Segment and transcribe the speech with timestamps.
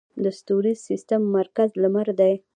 [0.23, 2.33] د ستوریز سیستم مرکز لمر دی